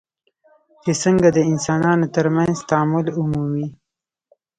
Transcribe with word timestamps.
چې 0.83 0.91
څنګه 1.03 1.27
د 1.33 1.39
انسانانو 1.51 2.05
ترمنځ 2.15 2.55
تعامل 2.69 3.05
ومومي. 3.11 3.67